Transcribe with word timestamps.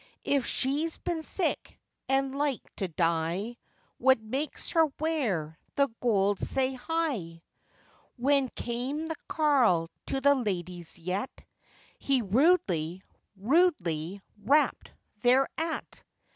'If 0.23 0.47
she's 0.47 0.97
been 0.97 1.21
sick, 1.21 1.77
and 2.09 2.35
like 2.35 2.63
to 2.77 2.87
die, 2.87 3.57
What 3.99 4.19
makes 4.19 4.71
her 4.71 4.87
wear 4.99 5.59
the 5.75 5.89
gold 6.01 6.39
sae 6.39 6.73
high?' 6.73 7.43
When 8.15 8.49
came 8.49 9.09
the 9.09 9.15
Carl 9.27 9.91
to 10.07 10.19
the 10.19 10.33
lady's 10.33 10.97
yett, 10.97 11.45
He 11.99 12.23
rudely, 12.23 13.03
rudely 13.35 14.23
rapped 14.43 14.89
thereat. 15.21 16.03